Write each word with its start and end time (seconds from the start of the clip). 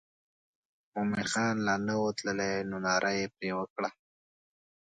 مومن 0.93 1.25
خان 1.31 1.55
لا 1.65 1.75
نه 1.87 1.95
و 2.01 2.05
تللی 2.17 2.51
نو 2.69 2.77
ناره 2.85 3.11
یې 3.17 3.25
پر 3.35 3.49
وکړه. 3.57 3.89